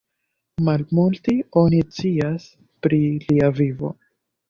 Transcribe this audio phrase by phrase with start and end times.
[0.69, 2.51] Malmulte oni scias
[2.83, 3.97] pri lia vivo.